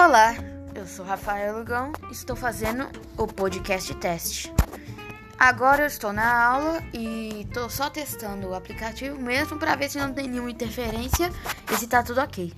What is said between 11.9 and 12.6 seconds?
tudo ok.